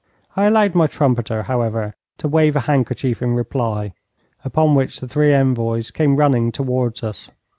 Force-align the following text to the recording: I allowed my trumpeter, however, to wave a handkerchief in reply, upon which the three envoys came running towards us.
I 0.35 0.45
allowed 0.45 0.73
my 0.73 0.87
trumpeter, 0.87 1.43
however, 1.43 1.93
to 2.17 2.27
wave 2.27 2.55
a 2.55 2.61
handkerchief 2.61 3.21
in 3.21 3.35
reply, 3.35 3.93
upon 4.43 4.73
which 4.73 4.99
the 4.99 5.07
three 5.07 5.31
envoys 5.31 5.91
came 5.91 6.15
running 6.15 6.51
towards 6.51 7.03
us. 7.03 7.29